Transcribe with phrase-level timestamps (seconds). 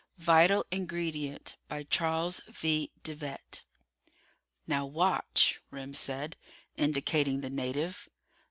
[0.23, 2.89] _Vital Ingredient By Charles V.
[3.03, 3.61] De Vet
[4.65, 6.37] "Now watch," Remm said,
[6.75, 8.09] indicating the native.